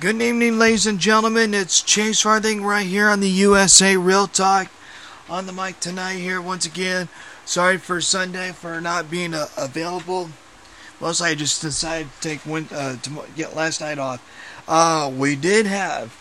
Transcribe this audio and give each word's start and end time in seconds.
Good 0.00 0.22
evening, 0.22 0.60
ladies 0.60 0.86
and 0.86 1.00
gentlemen. 1.00 1.52
It's 1.52 1.82
Chase 1.82 2.20
Farthing 2.20 2.62
right 2.64 2.86
here 2.86 3.08
on 3.08 3.18
the 3.18 3.28
USA 3.28 3.96
Real 3.96 4.28
Talk 4.28 4.68
on 5.28 5.46
the 5.46 5.52
mic 5.52 5.80
tonight. 5.80 6.18
Here 6.18 6.40
once 6.40 6.64
again. 6.64 7.08
Sorry 7.44 7.78
for 7.78 8.00
Sunday 8.00 8.52
for 8.52 8.80
not 8.80 9.10
being 9.10 9.34
uh, 9.34 9.46
available. 9.56 10.30
Mostly, 11.00 11.30
I 11.30 11.34
just 11.34 11.62
decided 11.62 12.12
to 12.12 12.28
take 12.28 12.46
win- 12.46 12.68
uh, 12.70 12.94
to 12.98 13.24
get 13.34 13.56
last 13.56 13.80
night 13.80 13.98
off. 13.98 14.22
Uh, 14.68 15.12
we 15.12 15.34
did 15.34 15.66
have 15.66 16.16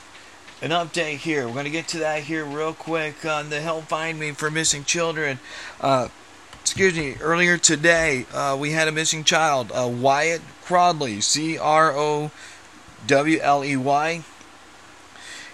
an 0.63 0.71
update 0.71 1.17
here. 1.17 1.45
We're 1.45 1.53
going 1.53 1.65
to 1.65 1.69
get 1.69 1.87
to 1.89 1.99
that 1.99 2.23
here 2.23 2.45
real 2.45 2.73
quick 2.73 3.27
on 3.27 3.51
the 3.51 3.61
Help 3.61 3.83
Find 3.83 4.19
Me 4.19 4.31
for 4.31 4.49
Missing 4.49 4.85
Children. 4.85 5.37
Uh, 5.79 6.07
excuse 6.61 6.97
me, 6.97 7.15
earlier 7.21 7.59
today, 7.59 8.25
uh, 8.33 8.57
we 8.59 8.71
had 8.71 8.87
a 8.87 8.91
missing 8.91 9.23
child, 9.23 9.71
uh, 9.71 9.87
Wyatt 9.87 10.41
Crowley, 10.63 11.21
C 11.21 11.59
R 11.59 11.91
O 11.95 12.31
W 13.05 13.39
L 13.41 13.63
E 13.63 13.75
Y. 13.75 14.23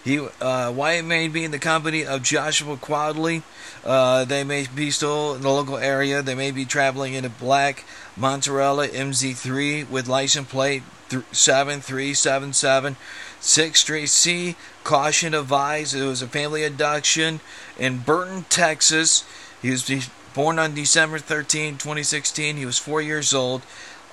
He, 0.04 0.20
uh, 0.20 0.72
Wyatt 0.76 1.06
may 1.06 1.30
be 1.30 1.46
in 1.46 1.52
the 1.52 1.60
company 1.60 2.06
of 2.06 2.24
Joshua 2.24 2.76
Quadley. 2.76 3.42
Uh, 3.86 4.26
they 4.26 4.44
may 4.44 4.68
be 4.74 4.92
still 4.92 5.36
in 5.36 5.42
the 5.42 5.50
local 5.50 5.78
area. 5.78 6.22
They 6.22 6.36
may 6.36 6.52
be 6.52 6.66
traveling 6.66 7.14
in 7.14 7.24
a 7.24 7.30
black 7.30 7.86
Monterella 8.20 8.90
MZ3 8.90 9.90
with 9.90 10.10
license 10.10 10.50
plate 10.50 10.84
7377 11.32 12.98
6th 13.42 13.76
Street 13.76 14.08
C. 14.08 14.56
Caution 14.84 15.34
advised. 15.34 15.96
It 15.96 16.04
was 16.04 16.22
a 16.22 16.28
family 16.28 16.64
abduction 16.64 17.40
in 17.78 18.00
Burton, 18.00 18.46
Texas. 18.50 19.24
He 19.62 19.70
was 19.70 19.90
born 20.34 20.60
on 20.60 20.74
December 20.74 21.20
13, 21.20 21.74
2016. 21.74 22.58
He 22.58 22.66
was 22.66 22.78
four 22.78 23.02
years 23.02 23.34
old. 23.34 23.62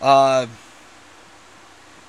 Uh, 0.00 0.46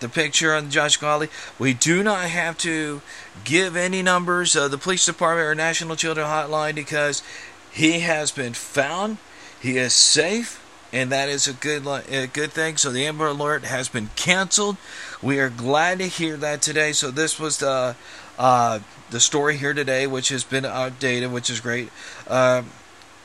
the 0.01 0.09
picture 0.09 0.53
on 0.53 0.69
Josh 0.69 0.97
Quadley. 0.97 1.29
We 1.57 1.73
do 1.73 2.03
not 2.03 2.25
have 2.25 2.57
to 2.59 3.01
give 3.45 3.75
any 3.75 4.01
numbers 4.01 4.55
of 4.55 4.71
the 4.71 4.77
police 4.77 5.05
department 5.05 5.47
or 5.47 5.55
National 5.55 5.95
Children 5.95 6.27
Hotline 6.27 6.75
because 6.75 7.23
he 7.71 8.01
has 8.01 8.31
been 8.31 8.53
found. 8.53 9.17
He 9.61 9.77
is 9.77 9.93
safe, 9.93 10.61
and 10.91 11.11
that 11.11 11.29
is 11.29 11.47
a 11.47 11.53
good 11.53 11.85
a 11.87 12.27
good 12.27 12.51
thing. 12.51 12.77
So 12.77 12.91
the 12.91 13.05
Amber 13.05 13.27
Alert 13.27 13.63
has 13.63 13.87
been 13.87 14.09
canceled. 14.15 14.77
We 15.21 15.39
are 15.39 15.49
glad 15.49 15.99
to 15.99 16.07
hear 16.07 16.35
that 16.37 16.61
today. 16.61 16.91
So 16.91 17.11
this 17.11 17.39
was 17.39 17.59
the 17.59 17.95
uh, 18.37 18.79
the 19.11 19.19
story 19.19 19.57
here 19.57 19.73
today, 19.73 20.07
which 20.07 20.29
has 20.29 20.43
been 20.43 20.65
outdated, 20.65 21.31
which 21.31 21.49
is 21.49 21.59
great. 21.59 21.89
Uh, 22.27 22.63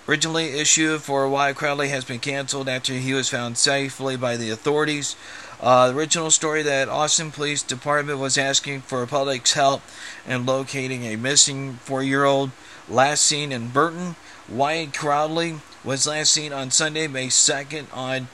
originally 0.09 0.61
issued 0.61 1.03
for 1.03 1.29
Wyatt 1.29 1.57
Crowley 1.57 1.89
has 1.89 2.05
been 2.05 2.21
canceled 2.21 2.69
after 2.69 2.93
he 2.93 3.15
was 3.15 3.29
found 3.29 3.57
safely 3.59 4.17
by 4.17 4.37
the 4.37 4.51
authorities. 4.51 5.17
Uh, 5.61 5.89
the 5.89 5.97
original 5.97 6.31
story 6.31 6.63
that 6.63 6.89
Austin 6.89 7.31
Police 7.31 7.63
Department 7.63 8.19
was 8.19 8.37
asking 8.37 8.83
for 8.83 9.07
public's 9.07 9.55
help 9.55 9.83
in 10.27 10.45
locating 10.45 11.05
a 11.05 11.17
missing 11.17 11.75
four-year-old 11.75 12.51
last 12.89 13.23
seen 13.23 13.53
in 13.53 13.69
Burton. 13.69 14.17
Wyatt 14.49 14.93
Crowley 14.93 15.61
was 15.83 16.07
last 16.07 16.33
seen 16.33 16.53
on 16.53 16.71
Sunday, 16.71 17.07
May 17.07 17.29
2nd 17.29 17.87
on 17.93 18.29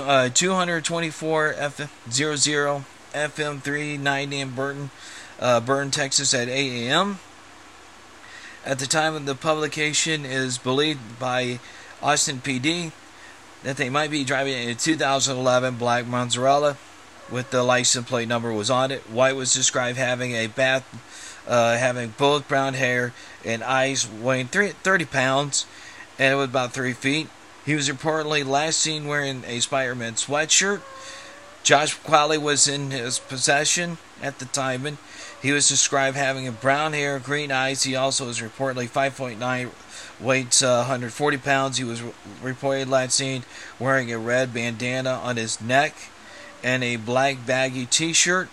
uh, 0.00 0.28
224 0.28 1.54
FM 1.54 1.88
00 2.10 2.84
FM 3.12 3.60
390 3.60 4.40
in 4.40 4.50
Burton, 4.50 4.90
uh, 5.40 5.60
Burton, 5.60 5.90
Texas 5.90 6.32
at 6.34 6.48
8 6.48 6.88
a.m. 6.88 7.18
At 8.64 8.78
the 8.78 8.86
time 8.86 9.14
of 9.14 9.26
the 9.26 9.34
publication, 9.34 10.24
is 10.24 10.56
believed 10.56 11.18
by 11.18 11.58
Austin 12.02 12.38
PD 12.38 12.92
that 13.64 13.78
they 13.78 13.90
might 13.90 14.10
be 14.10 14.24
driving 14.24 14.68
a 14.68 14.74
2011 14.74 15.76
black 15.76 16.06
Mozzarella 16.06 16.76
with 17.30 17.50
the 17.50 17.62
license 17.62 18.06
plate 18.06 18.28
number 18.28 18.52
was 18.52 18.70
on 18.70 18.90
it. 18.90 19.10
Wyatt 19.10 19.36
was 19.36 19.52
described 19.52 19.98
having 19.98 20.32
a 20.32 20.46
bath, 20.46 20.84
uh, 21.48 21.76
having 21.76 22.14
both 22.16 22.46
brown 22.46 22.74
hair 22.74 23.12
and 23.44 23.64
eyes 23.64 24.06
weighing 24.08 24.46
30 24.46 25.06
pounds, 25.06 25.66
and 26.18 26.34
it 26.34 26.36
was 26.36 26.48
about 26.48 26.72
three 26.72 26.92
feet. 26.92 27.28
He 27.64 27.74
was 27.74 27.88
reportedly 27.88 28.46
last 28.46 28.78
seen 28.78 29.06
wearing 29.06 29.42
a 29.46 29.60
Spider-Man 29.60 30.14
sweatshirt. 30.14 30.82
Josh 31.62 31.98
Qualley 32.00 32.36
was 32.36 32.68
in 32.68 32.90
his 32.90 33.18
possession 33.18 33.96
at 34.22 34.38
the 34.38 34.44
time, 34.44 34.84
and 34.84 34.98
he 35.40 35.52
was 35.52 35.66
described 35.66 36.18
having 36.18 36.50
brown 36.52 36.92
hair, 36.92 37.18
green 37.18 37.50
eyes. 37.50 37.84
He 37.84 37.96
also 37.96 38.26
was 38.26 38.40
reportedly 38.40 38.90
5.9 38.90 39.70
weighs 40.20 40.62
uh, 40.62 40.78
140 40.78 41.38
pounds. 41.38 41.78
He 41.78 41.84
was 41.84 42.02
reported 42.42 42.88
last 42.88 43.14
seen 43.14 43.44
wearing 43.78 44.12
a 44.12 44.18
red 44.18 44.54
bandana 44.54 45.20
on 45.22 45.36
his 45.36 45.60
neck 45.60 45.94
and 46.62 46.82
a 46.82 46.96
black 46.96 47.44
baggy 47.46 47.86
T-shirt. 47.86 48.48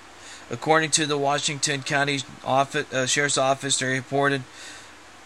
According 0.50 0.92
to 0.92 1.06
the 1.06 1.18
Washington 1.18 1.82
County 1.82 2.20
office, 2.44 2.92
uh, 2.94 3.06
Sheriff's 3.06 3.38
Office, 3.38 3.80
they 3.80 3.94
reported 3.94 4.44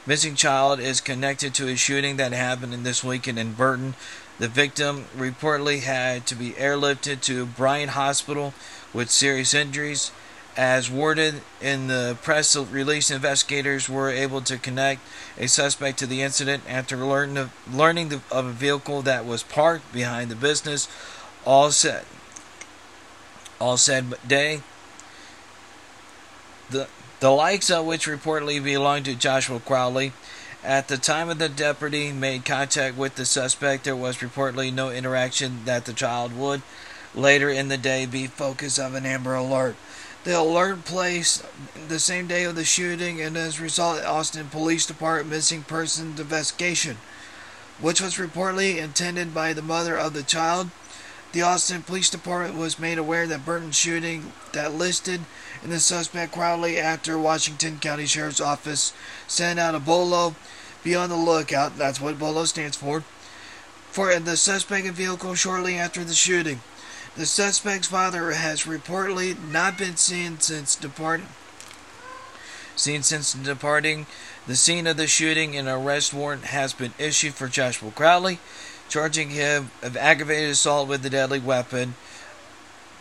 missing 0.06 0.36
child 0.36 0.80
is 0.80 1.02
connected 1.02 1.54
to 1.56 1.68
a 1.68 1.76
shooting 1.76 2.18
that 2.18 2.32
happened 2.32 2.74
this 2.86 3.04
weekend 3.04 3.40
in 3.40 3.54
Burton. 3.54 3.96
The 4.38 4.48
victim 4.48 5.06
reportedly 5.18 5.82
had 5.82 6.28
to 6.28 6.36
be 6.36 6.52
airlifted 6.52 7.22
to 7.22 7.46
Bryant 7.46 7.92
Hospital 7.92 8.54
with 8.94 9.10
serious 9.10 9.54
injuries. 9.54 10.12
As 10.58 10.90
worded 10.90 11.42
in 11.62 11.88
the 11.88 12.18
press 12.22 12.56
release, 12.56 13.12
investigators 13.12 13.90
were 13.90 14.10
able 14.10 14.42
to 14.42 14.58
connect 14.58 15.02
a 15.38 15.48
suspect 15.48 16.00
to 16.00 16.08
the 16.08 16.22
incident 16.22 16.64
after 16.68 16.96
learning 16.96 17.38
of, 17.38 17.52
learning 17.74 18.14
of 18.14 18.46
a 18.46 18.52
vehicle 18.52 19.02
that 19.02 19.26
was 19.26 19.44
parked 19.44 19.92
behind 19.92 20.32
the 20.32 20.36
business. 20.36 20.88
All 21.46 21.72
said, 21.72 22.06
all 23.60 23.78
said 23.78 24.14
day. 24.28 24.62
The 26.70 26.88
the 27.20 27.32
likes 27.32 27.72
of 27.72 27.86
which 27.86 28.08
reportedly 28.08 28.64
belonged 28.64 29.06
to 29.06 29.16
Joshua 29.16 29.60
Crowley. 29.60 30.12
At 30.64 30.88
the 30.88 30.98
time 30.98 31.30
of 31.30 31.40
the 31.40 31.48
deputy 31.48 32.12
made 32.12 32.44
contact 32.44 32.98
with 32.98 33.16
the 33.16 33.26
suspect, 33.26 33.84
there 33.84 33.96
was 33.96 34.18
reportedly 34.18 34.74
no 34.74 34.90
interaction 34.90 35.64
that 35.66 35.86
the 35.86 35.94
child 35.94 36.36
would 36.38 36.62
later 37.14 37.50
in 37.50 37.70
the 37.70 37.78
day 37.78 38.06
be 38.06 38.28
focus 38.28 38.78
of 38.78 38.94
an 38.96 39.06
Amber 39.06 39.36
Alert. 39.36 39.76
The 40.26 40.40
alert 40.40 40.86
placed 40.86 41.46
the 41.88 42.00
same 42.00 42.26
day 42.26 42.46
of 42.46 42.56
the 42.56 42.66
shooting 42.66 43.22
and 43.22 43.38
as 43.38 43.60
a 43.60 43.62
result 43.62 44.04
Austin 44.04 44.48
Police 44.48 44.88
Department 44.88 45.30
missing 45.30 45.62
persons 45.62 46.20
investigation, 46.20 46.98
which 47.80 48.02
was 48.02 48.16
reportedly 48.16 48.78
intended 48.78 49.36
by 49.36 49.54
the 49.54 49.62
mother 49.62 49.96
of 49.96 50.14
the 50.14 50.24
child. 50.24 50.72
The 51.32 51.44
Austin 51.44 51.84
Police 51.84 52.10
Department 52.10 52.58
was 52.58 52.80
made 52.80 52.98
aware 52.98 53.28
that 53.28 53.46
Burton 53.46 53.72
shooting 53.72 54.32
that 54.52 54.74
listed 54.74 55.22
in 55.64 55.70
the 55.70 55.80
suspect 55.80 56.32
Crowley 56.32 56.80
after 56.80 57.20
Washington 57.20 57.78
County 57.78 58.08
Sheriff's 58.08 58.42
Office 58.42 58.94
sent 59.28 59.60
out 59.60 59.76
a 59.76 59.80
bolo 59.80 60.36
be 60.84 60.96
on 60.96 61.10
the 61.10 61.16
lookout, 61.16 61.78
that's 61.78 62.02
what 62.02 62.18
bolo 62.18 62.46
stands 62.46 62.78
for, 62.78 63.04
for 63.92 64.18
the 64.20 64.38
suspect 64.38 64.88
vehicle 64.88 65.36
shortly 65.36 65.76
after 65.76 66.04
the 66.04 66.16
shooting. 66.16 66.62
The 67.16 67.26
suspect's 67.26 67.88
father 67.88 68.32
has 68.32 68.64
reportedly 68.64 69.38
not 69.50 69.78
been 69.78 69.96
seen 69.96 70.38
since 70.42 70.76
departing. 70.76 71.28
Seen 72.76 73.04
since 73.04 73.32
departing 73.32 74.06
the 74.48 74.58
scene 74.58 74.86
of 74.86 74.98
the 74.98 75.08
shooting, 75.08 75.56
an 75.56 75.70
arrest 75.70 76.14
warrant 76.14 76.44
has 76.46 76.74
been 76.74 76.94
issued 77.00 77.34
for 77.34 77.48
Joshua 77.48 77.92
Crowley, 77.92 78.40
charging 78.90 79.30
him 79.30 79.72
of 79.82 79.96
aggravated 79.96 80.50
assault 80.50 80.90
with 80.90 81.06
a 81.06 81.10
deadly 81.10 81.40
weapon. 81.40 81.96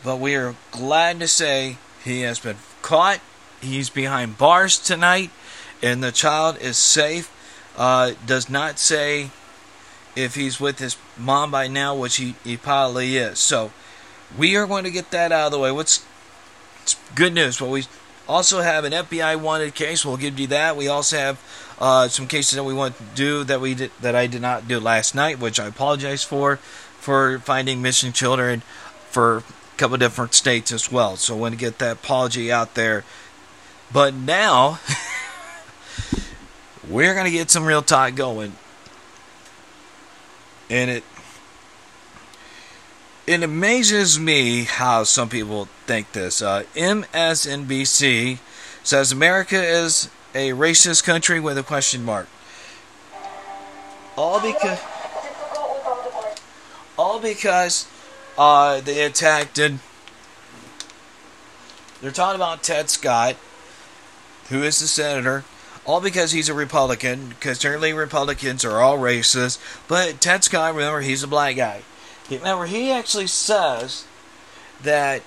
But 0.05 0.21
we 0.21 0.37
are 0.37 0.55
glad 0.71 1.19
to 1.19 1.27
say 1.27 1.79
he 2.05 2.21
has 2.21 2.39
been 2.39 2.59
caught. 2.83 3.19
He's 3.61 3.91
behind 3.91 4.39
bars 4.39 4.79
tonight, 4.79 5.31
and 5.83 6.05
the 6.05 6.13
child 6.13 6.59
is 6.61 6.77
safe. 6.77 7.33
Uh, 7.77 8.13
does 8.25 8.49
not 8.49 8.79
say 8.79 9.31
if 10.15 10.37
he's 10.37 10.61
with 10.61 10.79
his 10.79 10.97
mom 11.19 11.51
by 11.51 11.67
now, 11.67 11.97
which 11.97 12.17
he, 12.17 12.37
he 12.45 12.57
probably 12.57 13.17
is. 13.17 13.41
So 13.41 13.73
we 14.39 14.57
are 14.57 14.67
going 14.67 14.85
to 14.85 14.91
get 14.91 15.11
that 15.11 15.33
out 15.33 15.47
of 15.47 15.53
the 15.53 15.59
way. 15.59 15.73
What's 15.73 16.05
good 17.15 17.33
news? 17.33 17.61
Well, 17.61 17.71
we 17.71 17.85
also 18.29 18.61
have 18.61 18.85
an 18.85 18.93
FBI 18.93 19.41
wanted 19.41 19.75
case. 19.75 20.05
We'll 20.05 20.17
give 20.17 20.39
you 20.39 20.47
that. 20.49 20.77
We 20.77 20.89
also 20.89 21.17
have 21.17 21.75
uh, 21.79 22.09
some 22.09 22.27
cases 22.27 22.57
that 22.57 22.65
we 22.65 22.75
want 22.75 22.97
to 22.97 23.05
do 23.15 23.45
that 23.45 23.61
we 23.61 23.75
did, 23.75 23.91
that 24.01 24.15
I 24.15 24.27
did 24.27 24.43
not 24.43 24.67
do 24.69 24.81
last 24.81 25.15
night, 25.15 25.39
which 25.39 25.61
I 25.61 25.67
apologize 25.67 26.25
for, 26.25 26.57
for 26.57 27.39
finding 27.41 27.83
missing 27.83 28.13
children 28.13 28.63
for 29.11 29.39
a 29.39 29.43
couple 29.77 29.97
different 29.97 30.35
states 30.35 30.73
as 30.73 30.91
well. 30.91 31.17
So 31.17 31.37
I 31.37 31.39
want 31.39 31.55
to 31.55 31.59
get 31.59 31.79
that 31.79 31.93
apology 31.93 32.51
out 32.51 32.75
there. 32.75 33.05
But 33.93 34.15
now 34.15 34.81
we're 36.89 37.15
gonna 37.15 37.31
get 37.31 37.51
some 37.51 37.65
real 37.65 37.83
talk 37.83 38.15
going, 38.17 38.57
and 40.69 40.91
it 40.91 41.05
it 43.27 43.43
amazes 43.43 44.19
me 44.19 44.65
how 44.65 45.05
some 45.05 45.29
people 45.29 45.67
think 45.87 46.13
this. 46.13 46.43
Uh, 46.43 46.65
MSNBC 46.75 48.39
says 48.83 49.13
America 49.13 49.63
is 49.63 50.11
a 50.35 50.51
racist 50.51 51.05
country 51.05 51.41
with 51.41 51.57
a 51.57 51.63
question 51.63 52.05
mark. 52.05 52.29
All 54.17 54.41
because 54.41 54.81
all 56.97 57.19
because 57.19 57.89
uh, 58.39 58.81
they 58.81 59.05
attacked 59.05 59.59
and 59.59 59.81
They're 62.01 62.13
talking 62.13 62.37
about 62.37 62.63
Ted 62.63 62.91
Scott, 62.91 63.37
who 64.51 64.63
is 64.63 64.79
the 64.79 64.87
senator, 64.87 65.45
all 65.87 66.01
because 66.01 66.33
he's 66.33 66.49
a 66.49 66.55
Republican, 66.55 67.31
because 67.31 67.59
certainly 67.59 67.93
Republicans 67.93 68.65
are 68.65 68.81
all 68.81 68.99
racist. 68.99 69.59
But 69.89 70.21
Ted 70.21 70.45
Scott, 70.45 70.75
remember, 70.75 71.01
he's 71.01 71.23
a 71.23 71.29
black 71.29 71.57
guy. 71.57 71.83
Remember, 72.31 72.67
he 72.67 72.91
actually 72.91 73.27
says 73.27 74.07
that 74.83 75.23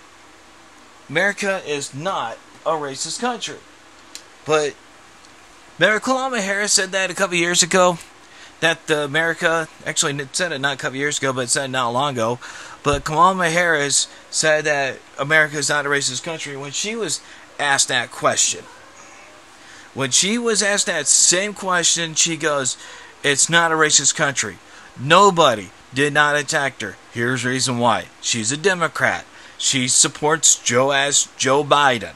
America 1.10 1.62
is 1.66 1.94
not 1.94 2.38
a 2.66 2.72
racist 2.72 3.20
country. 3.20 3.58
But 4.46 4.76
remember, 5.80 6.42
Harris 6.42 6.74
said 6.74 6.92
that 6.92 7.12
a 7.12 7.14
couple 7.14 7.36
years 7.36 7.64
ago. 7.64 7.98
That 8.60 8.90
uh, 8.90 8.96
America 8.96 9.68
actually 9.86 10.20
said 10.32 10.52
it 10.52 10.60
not 10.60 10.74
a 10.74 10.78
couple 10.78 10.98
years 10.98 11.20
ago, 11.20 11.32
but 11.32 11.48
said 11.50 11.70
not 11.70 11.90
long 11.90 12.16
ago. 12.16 12.40
But 12.82 13.04
Kamala 13.04 13.52
Harris 13.52 14.08
said 14.32 14.66
that 14.66 14.98
America 15.20 15.58
is 15.58 15.70
not 15.70 15.86
a 15.86 15.90
racist 15.90 16.24
country 16.24 16.58
when 16.58 16.72
she 16.72 16.96
was 16.96 17.22
asked 17.60 17.90
that 17.90 18.10
question. 18.10 18.66
When 19.94 20.10
she 20.10 20.40
was 20.40 20.64
asked 20.64 20.88
that 20.88 21.06
same 21.06 21.54
question, 21.54 22.16
she 22.16 22.36
goes, 22.36 22.78
It's 23.24 23.48
not 23.48 23.72
a 23.72 23.76
racist 23.76 24.16
country. 24.16 24.58
Nobody 25.00 25.70
did 25.94 26.14
not 26.14 26.36
attack 26.36 26.82
her. 26.82 26.96
Here's 27.14 27.44
the 27.44 27.50
reason 27.50 27.80
why. 27.80 28.06
She's 28.22 28.52
a 28.52 28.58
Democrat. 28.58 29.26
She 29.58 29.88
supports 29.88 30.62
Joe 30.62 30.92
as 30.92 31.30
Joe 31.38 31.64
Biden. 31.64 32.14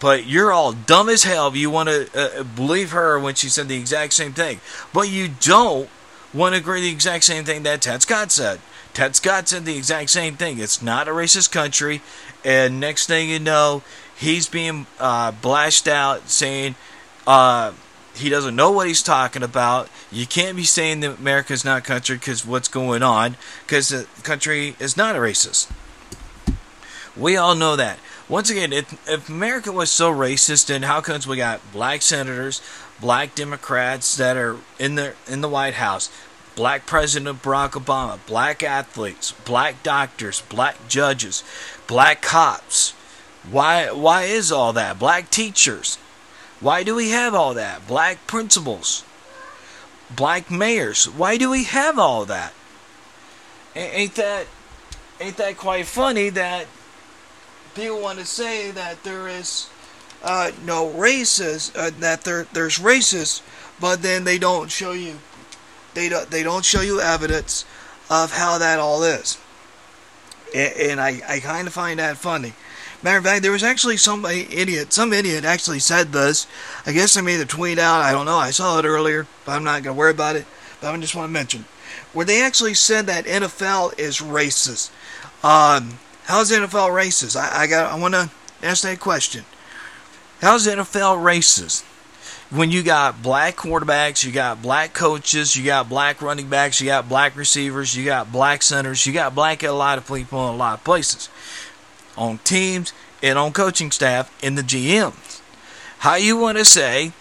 But 0.00 0.26
you're 0.26 0.52
all 0.52 0.72
dumb 0.72 1.08
as 1.08 1.24
hell 1.24 1.48
if 1.48 1.56
you 1.56 1.70
want 1.70 1.88
to 1.88 2.08
uh, 2.14 2.42
believe 2.44 2.92
her 2.92 3.18
when 3.18 3.34
she 3.34 3.48
said 3.48 3.68
the 3.68 3.76
exact 3.76 4.12
same 4.12 4.32
thing. 4.32 4.60
But 4.92 5.10
you 5.10 5.28
don't 5.28 5.90
want 6.32 6.54
to 6.54 6.60
agree 6.60 6.80
the 6.80 6.90
exact 6.90 7.24
same 7.24 7.44
thing 7.44 7.64
that 7.64 7.82
Ted 7.82 8.02
Scott 8.02 8.30
said. 8.30 8.60
Ted 8.94 9.16
Scott 9.16 9.48
said 9.48 9.64
the 9.64 9.76
exact 9.76 10.10
same 10.10 10.34
thing. 10.34 10.58
It's 10.58 10.80
not 10.80 11.08
a 11.08 11.12
racist 11.12 11.50
country. 11.50 12.00
And 12.44 12.78
next 12.78 13.06
thing 13.06 13.28
you 13.28 13.40
know, 13.40 13.82
he's 14.16 14.48
being 14.48 14.86
uh, 15.00 15.32
blasted 15.32 15.92
out 15.92 16.28
saying 16.28 16.76
uh, 17.26 17.72
he 18.14 18.28
doesn't 18.28 18.56
know 18.56 18.70
what 18.70 18.88
he's 18.88 19.02
talking 19.02 19.42
about. 19.42 19.88
You 20.10 20.26
can't 20.26 20.56
be 20.56 20.64
saying 20.64 21.00
that 21.00 21.18
America's 21.18 21.64
not 21.64 21.78
a 21.78 21.84
country 21.84 22.16
because 22.16 22.44
what's 22.44 22.68
going 22.68 23.02
on, 23.02 23.36
because 23.66 23.88
the 23.88 24.06
country 24.22 24.76
is 24.78 24.96
not 24.96 25.16
a 25.16 25.18
racist. 25.18 25.70
We 27.16 27.36
all 27.36 27.54
know 27.54 27.76
that. 27.76 27.98
Once 28.28 28.50
again, 28.50 28.72
if, 28.72 29.08
if 29.08 29.28
America 29.28 29.72
was 29.72 29.90
so 29.90 30.12
racist, 30.12 30.66
then 30.66 30.82
how 30.82 31.00
comes 31.00 31.26
we 31.26 31.36
got 31.36 31.60
black 31.72 32.02
senators, 32.02 32.60
black 33.00 33.34
Democrats 33.34 34.16
that 34.16 34.36
are 34.36 34.56
in 34.78 34.96
the 34.96 35.14
in 35.26 35.40
the 35.40 35.48
White 35.48 35.74
House, 35.74 36.10
black 36.54 36.86
President 36.86 37.42
Barack 37.42 37.70
Obama, 37.70 38.18
black 38.26 38.62
athletes, 38.62 39.32
black 39.44 39.82
doctors, 39.82 40.42
black 40.42 40.76
judges, 40.88 41.42
black 41.86 42.20
cops, 42.20 42.92
why 43.50 43.90
why 43.90 44.24
is 44.24 44.52
all 44.52 44.72
that? 44.74 44.98
Black 44.98 45.30
teachers. 45.30 45.98
Why 46.60 46.82
do 46.82 46.94
we 46.94 47.10
have 47.10 47.34
all 47.34 47.54
that? 47.54 47.86
Black 47.86 48.26
principals. 48.26 49.04
Black 50.14 50.50
mayors. 50.50 51.08
Why 51.08 51.36
do 51.36 51.50
we 51.50 51.64
have 51.64 51.98
all 51.98 52.24
that? 52.24 52.52
Ain't 53.76 54.14
that 54.16 54.46
ain't 55.20 55.36
that 55.36 55.56
quite 55.56 55.86
funny 55.86 56.30
that 56.30 56.66
people 57.74 58.00
want 58.00 58.18
to 58.18 58.24
say 58.24 58.70
that 58.70 59.02
there 59.04 59.28
is 59.28 59.68
uh, 60.22 60.50
no 60.64 60.90
races 60.90 61.70
uh, 61.76 61.90
that 62.00 62.22
there 62.22 62.46
there's 62.52 62.78
races, 62.78 63.42
but 63.80 64.02
then 64.02 64.24
they 64.24 64.38
don't 64.38 64.70
show 64.70 64.92
you 64.92 65.18
they 65.94 66.08
don't 66.08 66.30
they 66.30 66.42
don't 66.42 66.64
show 66.64 66.80
you 66.80 67.00
evidence 67.00 67.64
of 68.10 68.32
how 68.32 68.58
that 68.58 68.78
all 68.80 69.02
is, 69.04 69.38
and, 70.54 70.72
and 70.76 71.00
I 71.00 71.20
I 71.28 71.40
kind 71.40 71.68
of 71.68 71.74
find 71.74 72.00
that 72.00 72.16
funny. 72.16 72.54
Matter 73.02 73.18
of 73.18 73.24
fact, 73.24 73.42
there 73.42 73.52
was 73.52 73.62
actually 73.62 73.96
some 73.96 74.24
idiot, 74.24 74.92
some 74.92 75.12
idiot 75.12 75.44
actually 75.44 75.78
said 75.78 76.12
this. 76.12 76.48
I 76.84 76.92
guess 76.92 77.16
I 77.16 77.20
made 77.20 77.40
a 77.40 77.46
tweet 77.46 77.78
out. 77.78 78.00
I 78.02 78.10
don't 78.10 78.26
know. 78.26 78.36
I 78.36 78.50
saw 78.50 78.78
it 78.78 78.84
earlier, 78.84 79.26
but 79.44 79.52
I'm 79.52 79.62
not 79.62 79.84
going 79.84 79.94
to 79.94 79.98
worry 79.98 80.10
about 80.10 80.34
it. 80.34 80.46
But 80.80 80.92
I 80.92 80.96
just 80.98 81.14
want 81.14 81.28
to 81.28 81.32
mention 81.32 81.64
where 82.12 82.26
they 82.26 82.42
actually 82.42 82.74
said 82.74 83.06
that 83.06 83.24
NFL 83.24 83.98
is 83.98 84.18
racist. 84.18 84.90
Um, 85.44 85.98
how's 86.24 86.50
NFL 86.50 86.90
racist? 86.90 87.36
I, 87.36 87.62
I 87.62 87.66
got. 87.68 87.92
I 87.92 87.98
want 88.00 88.14
to 88.14 88.30
ask 88.62 88.82
that 88.82 88.98
question. 88.98 89.44
How's 90.40 90.66
NFL 90.66 91.22
racist? 91.22 91.84
When 92.50 92.70
you 92.70 92.82
got 92.82 93.22
black 93.22 93.56
quarterbacks, 93.56 94.24
you 94.24 94.32
got 94.32 94.62
black 94.62 94.94
coaches, 94.94 95.54
you 95.54 95.66
got 95.66 95.88
black 95.88 96.22
running 96.22 96.48
backs, 96.48 96.80
you 96.80 96.86
got 96.86 97.06
black 97.06 97.36
receivers, 97.36 97.94
you 97.94 98.06
got 98.06 98.32
black 98.32 98.62
centers, 98.62 99.04
you 99.04 99.12
got 99.12 99.34
black 99.34 99.62
a 99.62 99.70
lot 99.70 99.98
of 99.98 100.08
people 100.08 100.48
in 100.48 100.54
a 100.54 100.56
lot 100.56 100.78
of 100.78 100.84
places 100.84 101.28
on 102.18 102.38
teams 102.38 102.92
and 103.22 103.38
on 103.38 103.52
coaching 103.52 103.90
staff 103.90 104.36
in 104.42 104.54
the 104.56 104.62
GMs. 104.62 105.40
How 106.00 106.16
you 106.16 106.36
want 106.36 106.58
to 106.58 106.64
say 106.64 107.12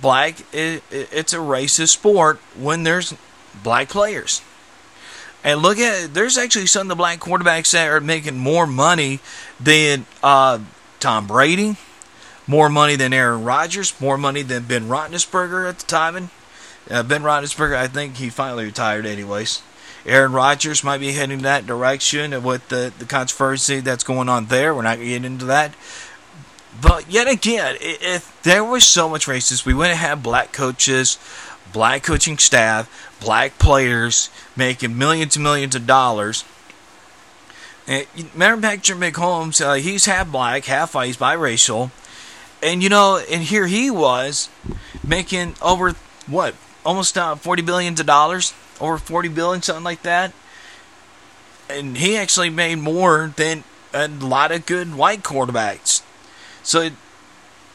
black 0.00 0.36
it's 0.52 1.32
a 1.32 1.38
racist 1.38 1.88
sport 1.88 2.38
when 2.56 2.82
there's 2.82 3.14
black 3.62 3.88
players. 3.88 4.42
And 5.44 5.62
look 5.62 5.78
at 5.78 6.14
there's 6.14 6.36
actually 6.36 6.66
some 6.66 6.82
of 6.82 6.88
the 6.88 6.94
black 6.96 7.20
quarterbacks 7.20 7.72
that 7.72 7.88
are 7.88 8.00
making 8.00 8.38
more 8.38 8.66
money 8.66 9.20
than 9.60 10.06
uh, 10.22 10.58
Tom 11.00 11.26
Brady, 11.26 11.76
more 12.46 12.68
money 12.68 12.96
than 12.96 13.12
Aaron 13.12 13.44
Rodgers, 13.44 13.98
more 14.00 14.18
money 14.18 14.42
than 14.42 14.64
Ben 14.64 14.88
Roethlisberger 14.88 15.68
at 15.68 15.78
the 15.78 15.86
time. 15.86 16.16
And 16.16 16.28
uh, 16.90 17.02
Ben 17.02 17.22
Roethlisberger, 17.22 17.76
I 17.76 17.86
think 17.86 18.16
he 18.16 18.30
finally 18.30 18.64
retired, 18.64 19.06
anyways. 19.06 19.62
Aaron 20.08 20.32
Rodgers 20.32 20.82
might 20.82 20.98
be 20.98 21.12
heading 21.12 21.40
that 21.40 21.66
direction 21.66 22.42
with 22.42 22.68
the, 22.68 22.92
the 22.98 23.04
controversy 23.04 23.80
that's 23.80 24.04
going 24.04 24.28
on 24.28 24.46
there. 24.46 24.74
We're 24.74 24.82
not 24.82 24.96
going 24.96 25.08
to 25.08 25.14
get 25.14 25.24
into 25.24 25.44
that. 25.46 25.74
But 26.80 27.10
yet 27.10 27.28
again, 27.28 27.76
if 27.80 28.40
there 28.42 28.64
was 28.64 28.86
so 28.86 29.08
much 29.08 29.26
racism, 29.26 29.66
we 29.66 29.74
wouldn't 29.74 29.98
have 29.98 30.22
black 30.22 30.52
coaches, 30.52 31.18
black 31.72 32.02
coaching 32.02 32.38
staff, 32.38 32.88
black 33.20 33.58
players 33.58 34.30
making 34.56 34.96
millions 34.96 35.36
and 35.36 35.42
millions 35.42 35.74
of 35.74 35.86
dollars. 35.86 36.44
And 37.86 38.06
remember 38.34 38.68
Patrick 38.68 38.98
Mahomes, 38.98 39.64
uh, 39.64 39.74
he's 39.74 40.04
half 40.04 40.30
black, 40.30 40.66
half 40.66 40.94
white, 40.94 41.06
he's 41.06 41.16
biracial. 41.16 41.90
And 42.62 42.82
you 42.82 42.88
know, 42.88 43.22
and 43.30 43.42
here 43.42 43.66
he 43.66 43.90
was 43.90 44.50
making 45.06 45.54
over, 45.62 45.94
what, 46.26 46.54
almost 46.88 47.18
uh, 47.18 47.36
40 47.36 47.62
billions 47.62 48.00
of 48.00 48.06
dollars? 48.06 48.54
over 48.80 48.98
40 48.98 49.28
billion, 49.28 49.62
something 49.62 49.84
like 49.84 50.02
that. 50.02 50.32
And 51.68 51.96
he 51.96 52.16
actually 52.16 52.50
made 52.50 52.76
more 52.76 53.32
than 53.36 53.64
a 53.92 54.08
lot 54.08 54.52
of 54.52 54.66
good 54.66 54.94
white 54.94 55.22
quarterbacks. 55.22 56.02
So, 56.62 56.90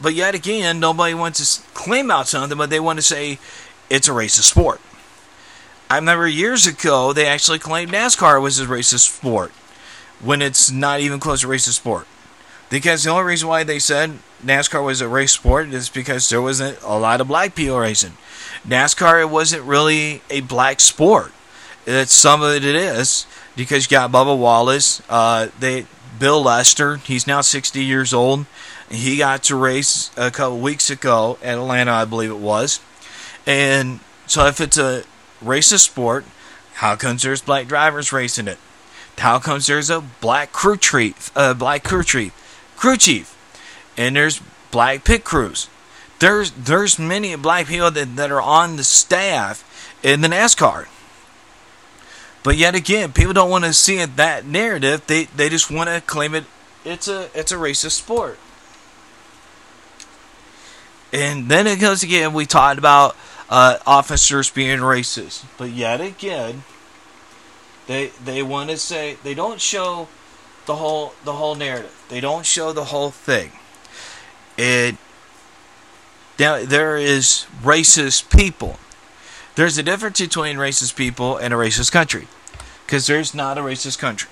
but 0.01 0.13
yet 0.13 0.36
again, 0.36 0.79
nobody 0.79 1.13
wants 1.13 1.58
to 1.58 1.62
claim 1.74 2.10
out 2.10 2.27
something, 2.27 2.58
but 2.58 2.70
they 2.70 2.79
want 2.79 2.98
to 2.98 3.03
say 3.03 3.39
it's 3.89 4.08
a 4.08 4.12
racist 4.12 4.43
sport. 4.43 4.82
I 5.89 5.98
remember 5.98 6.27
years 6.27 6.65
ago 6.65 7.13
they 7.13 7.27
actually 7.27 7.60
claimed 7.60 7.91
NASCAR 7.91 8.41
was 8.41 8.60
a 8.60 8.65
racist 8.65 9.15
sport 9.15 9.51
when 10.22 10.41
it's 10.41 10.72
not 10.72 11.01
even 11.01 11.20
close 11.20 11.41
to 11.41 11.48
racist 11.48 11.74
sport. 11.74 12.08
Because 12.70 13.03
the 13.03 13.12
only 13.12 13.25
reason 13.25 13.48
why 13.48 13.63
they 13.63 13.77
said 13.77 14.17
NASCAR 14.44 14.84
was 14.84 15.02
a 15.02 15.08
race 15.08 15.32
sport 15.32 15.70
is 15.74 15.90
because 15.90 16.30
there 16.30 16.42
wasn't 16.42 16.82
a 16.82 16.98
lot 16.98 17.22
of 17.22 17.28
black 17.28 17.56
people 17.56 17.80
racing. 17.80 18.18
NASCAR 18.68 19.22
it 19.22 19.30
wasn't 19.30 19.64
really 19.64 20.22
a 20.30 20.42
black 20.42 20.80
sport. 20.80 21.32
It's 21.86 22.14
some 22.14 22.42
of 22.42 22.54
it, 22.54 22.64
is 22.64 23.26
because 23.56 23.86
you 23.86 23.96
got 23.96 24.12
Bubba 24.12 24.38
Wallace, 24.38 25.02
uh, 25.10 25.48
they 25.60 25.86
Bill 26.20 26.42
Lester. 26.42 26.98
He's 26.98 27.28
now 27.28 27.42
60 27.42 27.84
years 27.84 28.14
old. 28.14 28.46
He 28.90 29.18
got 29.18 29.44
to 29.44 29.56
race 29.56 30.12
a 30.16 30.32
couple 30.32 30.60
weeks 30.60 30.90
ago 30.90 31.38
at 31.42 31.58
Atlanta, 31.58 31.92
I 31.92 32.06
believe 32.06 32.30
it 32.30 32.38
was. 32.38 32.80
And 33.46 34.00
so, 34.28 34.46
if 34.46 34.62
it's 34.62 34.78
a 34.78 35.04
racist 35.44 35.82
sport, 35.82 36.26
how 36.76 36.96
comes 36.96 37.24
there's 37.24 37.42
black 37.42 37.68
drivers 37.68 38.14
racing 38.14 38.48
it? 38.48 38.60
How 39.18 39.40
comes 39.40 39.68
there's 39.68 39.90
a 39.90 40.02
black 40.02 40.52
crew 40.52 40.78
chief, 40.78 41.32
uh, 41.36 41.54
black 41.54 41.84
crew 41.84 42.04
chief, 42.04 42.34
crew 42.76 42.98
chief, 42.98 43.33
and 43.98 44.16
there's 44.16 44.42
black 44.72 45.04
pit 45.04 45.24
crews? 45.24 45.70
There's 46.20 46.52
there's 46.52 46.98
many 46.98 47.36
black 47.36 47.68
people 47.68 47.92
that, 47.92 48.16
that 48.16 48.32
are 48.32 48.42
on 48.42 48.78
the 48.78 48.84
staff 48.84 49.64
in 50.04 50.22
the 50.22 50.28
NASCAR. 50.28 50.88
But 52.44 52.58
yet 52.58 52.76
again, 52.76 53.14
people 53.14 53.34
don't 53.34 53.50
want 53.50 53.64
to 53.64 53.74
see 53.74 54.00
it 54.00 54.16
that 54.18 54.46
narrative. 54.46 55.06
They 55.08 55.26
they 55.26 55.50
just 55.50 55.72
want 55.72 55.90
to 55.90 56.02
claim 56.02 56.36
it 56.36 56.46
it's 56.86 57.08
a 57.08 57.30
it's 57.34 57.52
a 57.52 57.56
racist 57.56 57.92
sport. 57.92 58.38
And 61.12 61.50
then 61.50 61.68
it 61.68 61.80
goes 61.80 62.04
again. 62.04 62.34
We 62.34 62.46
talked 62.46 62.80
about 62.80 63.16
uh, 63.50 63.78
officers 63.86 64.50
being 64.50 64.80
racist, 64.80 65.46
but 65.58 65.70
yet 65.70 66.02
again, 66.02 66.64
they 67.88 68.08
they 68.24 68.42
want 68.42 68.70
to 68.72 68.78
say 68.78 69.18
they 69.24 69.34
don't 69.34 69.62
show 69.62 70.08
the 70.66 70.76
whole 70.76 71.14
the 71.24 71.34
whole 71.34 71.56
narrative. 71.56 72.04
They 72.10 72.20
don't 72.20 72.46
show 72.46 72.74
the 72.74 72.86
whole 72.86 73.12
thing. 73.12 73.52
It 74.57 74.95
now, 76.39 76.65
there 76.65 76.98
is 76.98 77.45
racist 77.62 78.36
people. 78.36 78.77
There's 79.55 79.77
a 79.77 79.83
difference 79.83 80.19
between 80.19 80.57
racist 80.57 80.95
people 80.95 81.38
and 81.38 81.53
a 81.53 81.57
racist 81.57 81.91
country. 81.91 82.27
Because 82.86 83.07
there's 83.07 83.33
not 83.33 83.57
a 83.57 83.62
racist 83.62 84.00
country. 84.00 84.31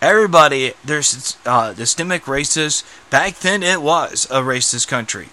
everybody 0.00 0.74
there's 0.84 1.36
uh, 1.46 1.74
systemic 1.74 2.24
racist. 2.24 2.84
Back 3.10 3.36
then, 3.38 3.62
it 3.62 3.80
was 3.80 4.26
a 4.30 4.42
racist 4.42 4.88
country. 4.88 5.28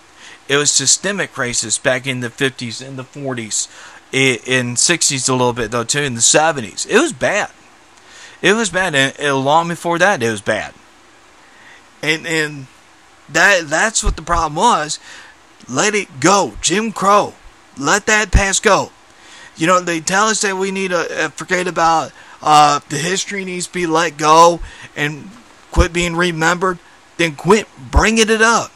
It 0.47 0.57
was 0.57 0.71
systemic 0.71 1.33
racist 1.33 1.81
back 1.81 2.05
in 2.05 2.19
the 2.19 2.29
50s 2.29 2.85
and 2.85 2.97
the 2.97 3.03
40s, 3.03 3.67
in 4.13 4.75
60s 4.75 5.27
a 5.27 5.31
little 5.31 5.53
bit 5.53 5.71
though 5.71 5.83
too, 5.83 6.01
in 6.01 6.13
the 6.13 6.21
70s. 6.21 6.87
It 6.87 6.99
was 6.99 7.13
bad. 7.13 7.49
It 8.41 8.53
was 8.53 8.69
bad, 8.69 8.93
and, 8.93 9.19
and 9.19 9.43
long 9.43 9.67
before 9.67 9.97
that, 9.97 10.21
it 10.21 10.29
was 10.29 10.41
bad. 10.41 10.73
And 12.03 12.27
and 12.27 12.67
that 13.29 13.67
that's 13.67 14.03
what 14.03 14.15
the 14.15 14.21
problem 14.21 14.55
was. 14.55 14.99
Let 15.67 15.95
it 15.95 16.19
go, 16.19 16.53
Jim 16.61 16.91
Crow. 16.91 17.33
Let 17.77 18.05
that 18.05 18.31
past 18.31 18.63
go. 18.63 18.91
You 19.55 19.67
know 19.67 19.79
they 19.79 19.99
tell 19.99 20.27
us 20.27 20.41
that 20.41 20.57
we 20.57 20.71
need 20.71 20.91
to 20.91 21.25
uh, 21.25 21.29
forget 21.29 21.67
about 21.67 22.11
uh, 22.41 22.79
the 22.89 22.97
history 22.97 23.45
needs 23.45 23.67
to 23.67 23.73
be 23.73 23.87
let 23.87 24.17
go 24.17 24.59
and 24.95 25.29
quit 25.71 25.93
being 25.93 26.15
remembered. 26.15 26.79
Then 27.17 27.35
quit 27.35 27.67
bringing 27.91 28.29
it 28.29 28.41
up. 28.41 28.71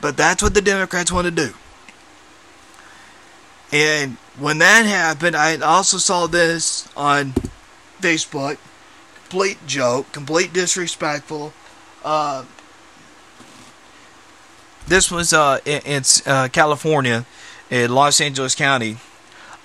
But 0.00 0.16
that's 0.16 0.42
what 0.42 0.54
the 0.54 0.60
Democrats 0.60 1.10
want 1.10 1.26
to 1.26 1.30
do. 1.30 1.54
And 3.72 4.18
when 4.38 4.58
that 4.58 4.84
happened, 4.84 5.34
I 5.34 5.56
also 5.56 5.96
saw 5.96 6.26
this 6.26 6.88
on 6.96 7.32
Facebook. 8.00 8.58
Complete 9.28 9.66
joke, 9.66 10.12
complete 10.12 10.52
disrespectful. 10.52 11.54
Uh, 12.04 12.44
this 14.86 15.10
was 15.10 15.32
uh, 15.32 15.58
in 15.64 15.80
it's 15.84 16.26
uh, 16.26 16.48
California, 16.48 17.24
in 17.70 17.94
Los 17.94 18.20
Angeles 18.20 18.54
County, 18.54 18.96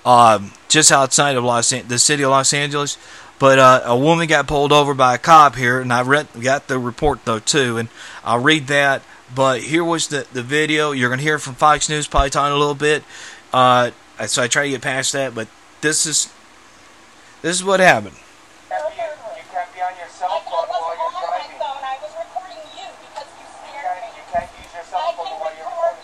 um, 0.04 0.52
just 0.68 0.90
outside 0.92 1.36
of 1.36 1.44
Los 1.44 1.72
An- 1.72 1.88
the 1.88 1.98
city 1.98 2.22
of 2.22 2.30
Los 2.30 2.52
Angeles. 2.52 2.96
But 3.38 3.58
uh, 3.60 3.82
a 3.84 3.96
woman 3.96 4.26
got 4.26 4.48
pulled 4.48 4.72
over 4.72 4.94
by 4.94 5.14
a 5.14 5.18
cop 5.18 5.54
here, 5.54 5.80
and 5.80 5.92
I 5.92 6.02
read 6.02 6.26
got 6.40 6.66
the 6.66 6.78
report 6.78 7.24
though 7.24 7.38
too, 7.38 7.76
and 7.78 7.88
I'll 8.24 8.40
read 8.40 8.66
that. 8.68 9.02
But 9.34 9.60
here 9.62 9.84
was 9.84 10.08
the 10.08 10.26
the 10.32 10.42
video. 10.42 10.90
You're 10.92 11.10
gonna 11.10 11.22
hear 11.22 11.38
from 11.38 11.54
Fox 11.54 11.88
News 11.88 12.08
probably 12.08 12.30
talking 12.30 12.54
a 12.54 12.58
little 12.58 12.74
bit. 12.74 13.04
Uh, 13.52 13.90
so 14.26 14.42
I 14.42 14.48
try 14.48 14.64
to 14.64 14.70
get 14.70 14.82
past 14.82 15.12
that, 15.12 15.34
but 15.34 15.46
this 15.82 16.04
is 16.06 16.32
this 17.42 17.54
is 17.56 17.62
what 17.62 17.78
happened. 17.80 18.16
You 18.16 18.74
can't 19.54 19.70
be 19.74 19.80
on 19.80 19.92
your 19.94 20.08
cell 20.10 20.40
phone 20.42 20.66
while 20.66 20.96
you're 20.98 21.14
driving. 21.14 21.54
You 21.54 21.62
can't, 23.78 24.02
you 24.18 24.24
can't 24.34 24.50
use 24.58 24.72
your 24.74 24.82
cell 24.90 25.14
phone 25.14 25.38
while 25.38 25.54
you're 25.54 25.64
recording. 25.70 26.02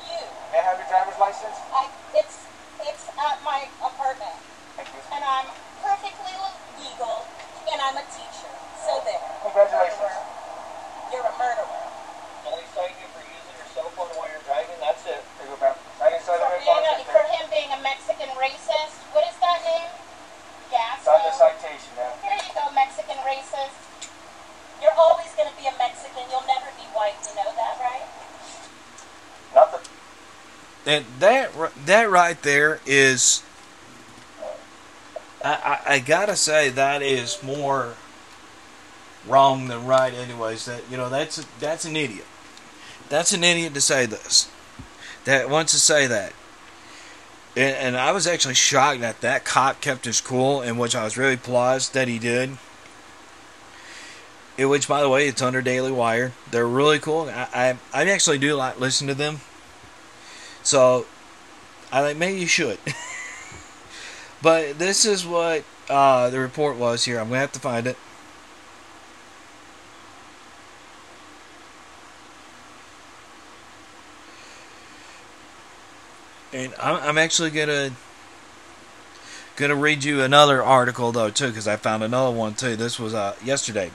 May 0.54 0.58
I 0.58 0.62
have 0.62 0.78
your 0.78 0.86
driver's 0.86 1.18
license? 1.18 1.58
I, 1.74 1.90
it's 2.14 2.46
it's 2.86 3.04
at 3.18 3.42
my 3.42 3.66
apartment, 3.82 4.38
Thank 4.78 4.88
you. 4.94 5.00
and 5.10 5.23
I'm 5.34 5.50
perfectly 5.82 6.34
legal, 6.78 7.26
and 7.66 7.78
I'm 7.82 7.98
a 7.98 8.06
teacher. 8.06 8.50
So 8.86 9.02
there. 9.02 9.18
Congratulations. 9.42 10.14
You're 11.10 11.26
a 11.26 11.34
murderer. 11.34 11.82
Only 12.46 12.62
citing 12.70 12.94
you 13.02 13.08
for 13.10 13.22
using 13.26 13.54
your 13.58 13.68
cell 13.74 13.90
phone 13.98 14.14
while 14.14 14.30
you're 14.30 14.46
driving, 14.46 14.78
that's 14.78 15.02
it. 15.10 15.18
There 15.42 15.50
you 15.50 15.58
go. 15.58 15.74
I 15.98 16.14
didn't 16.14 16.22
say 16.22 16.38
For, 16.38 16.54
being 16.62 16.86
a, 16.86 16.94
for 17.10 17.24
him 17.34 17.44
being 17.50 17.70
a 17.74 17.80
Mexican 17.82 18.30
racist. 18.38 18.94
What 19.10 19.26
is 19.26 19.34
that 19.42 19.58
name? 19.66 19.90
It's 21.04 21.12
on 21.12 21.20
the 21.20 21.32
citation, 21.36 21.92
ma'am. 21.96 22.16
Here 22.22 22.32
you 22.32 22.54
go, 22.54 22.70
Mexican 22.74 23.16
racist. 23.28 23.76
You're 24.80 24.96
always 24.96 25.28
going 25.36 25.48
to 25.50 25.56
be 25.60 25.66
a 25.66 25.74
Mexican. 25.76 26.22
You'll 26.30 26.48
never 26.48 26.70
be 26.78 26.86
white. 26.96 27.14
You 27.28 27.36
know 27.36 27.52
that, 27.54 27.76
right? 27.78 28.06
Not 29.54 29.70
the 29.70 30.90
And 30.90 31.04
that 31.20 31.50
that 31.84 32.10
right 32.10 32.40
there 32.42 32.80
is, 32.86 33.42
I, 35.44 35.80
I 35.86 35.98
gotta 35.98 36.36
say 36.36 36.70
that 36.70 37.02
is 37.02 37.42
more 37.42 37.94
wrong 39.26 39.68
than 39.68 39.86
right. 39.86 40.12
Anyways, 40.12 40.64
that 40.64 40.82
you 40.90 40.96
know 40.96 41.10
that's 41.10 41.38
a, 41.38 41.44
that's 41.60 41.84
an 41.84 41.96
idiot. 41.96 42.24
That's 43.10 43.32
an 43.32 43.44
idiot 43.44 43.74
to 43.74 43.80
say 43.80 44.06
this. 44.06 44.50
That 45.24 45.50
wants 45.50 45.72
to 45.72 45.78
say 45.78 46.06
that. 46.06 46.32
And, 47.56 47.76
and 47.76 47.96
I 47.96 48.10
was 48.12 48.26
actually 48.26 48.54
shocked 48.54 49.00
that 49.00 49.20
that 49.20 49.44
cop 49.44 49.80
kept 49.80 50.06
his 50.06 50.20
cool, 50.20 50.62
and 50.62 50.78
which 50.78 50.96
I 50.96 51.04
was 51.04 51.16
really 51.16 51.36
pleased 51.36 51.92
that 51.94 52.08
he 52.08 52.18
did. 52.18 52.56
In 54.56 54.68
which, 54.68 54.88
by 54.88 55.02
the 55.02 55.08
way, 55.08 55.28
it's 55.28 55.42
under 55.42 55.60
Daily 55.60 55.92
Wire. 55.92 56.32
They're 56.50 56.66
really 56.66 56.98
cool. 56.98 57.28
I 57.28 57.76
I, 57.92 58.02
I 58.02 58.10
actually 58.10 58.38
do 58.38 58.54
like 58.54 58.80
listen 58.80 59.08
to 59.08 59.14
them. 59.14 59.40
So, 60.62 61.04
I 61.92 62.00
think 62.00 62.18
maybe 62.18 62.40
you 62.40 62.46
should. 62.46 62.78
but 64.44 64.78
this 64.78 65.06
is 65.06 65.24
what 65.24 65.64
uh, 65.88 66.28
the 66.28 66.38
report 66.38 66.76
was 66.76 67.06
here. 67.06 67.18
I'm 67.18 67.28
going 67.28 67.38
to 67.38 67.40
have 67.40 67.52
to 67.52 67.60
find 67.60 67.86
it. 67.86 67.96
And 76.52 76.74
I'm, 76.78 77.16
actually 77.16 77.50
going 77.50 77.94
to 79.56 79.74
read 79.74 80.04
you 80.04 80.20
another 80.20 80.62
article 80.62 81.10
though 81.10 81.30
too 81.30 81.48
because 81.48 81.66
I 81.66 81.76
found 81.76 82.04
another 82.04 82.36
one 82.36 82.52
too. 82.52 82.76
This 82.76 83.00
was 83.00 83.14
uh, 83.14 83.34
yesterday. 83.42 83.90